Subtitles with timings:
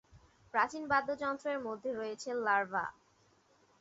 [0.53, 2.85] প্রাচীন বাদ্যযন্ত্রের মধ্যে রয়েছে লার্ভা।